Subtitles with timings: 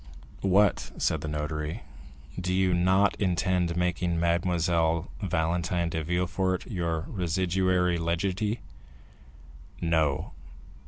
[0.41, 1.83] "What," said the notary,
[2.39, 8.61] "do you not intend making Mademoiselle Valentine de Villefort your residuary legatee?"
[9.79, 10.31] "No."